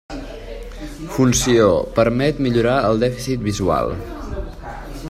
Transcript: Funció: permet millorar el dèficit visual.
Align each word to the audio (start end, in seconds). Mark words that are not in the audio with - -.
Funció: 1.17 1.67
permet 1.99 2.41
millorar 2.47 2.75
el 2.89 3.05
dèficit 3.05 3.45
visual. 3.51 3.97